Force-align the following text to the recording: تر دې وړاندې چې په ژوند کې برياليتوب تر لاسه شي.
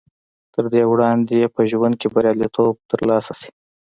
تر 0.53 0.63
دې 0.73 0.83
وړاندې 0.91 1.25
چې 1.41 1.51
په 1.55 1.61
ژوند 1.71 1.95
کې 2.01 2.07
برياليتوب 2.15 2.73
تر 2.89 2.99
لاسه 3.09 3.33
شي. 3.39 3.49